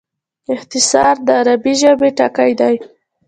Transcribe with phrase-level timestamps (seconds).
[0.55, 2.77] اختصار د عربي ژبي ټکی دﺉ.